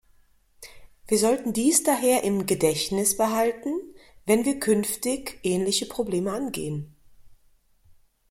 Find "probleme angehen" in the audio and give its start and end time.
5.85-6.95